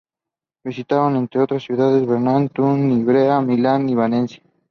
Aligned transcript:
Visitaron, 0.65 1.15
entre 1.15 1.41
otras 1.41 1.61
ciudades, 1.61 2.07
Berna, 2.07 2.47
Thun, 2.47 2.89
Ginebra, 2.89 3.39
Milán 3.39 3.87
y 3.87 3.93
Venecia. 3.93 4.41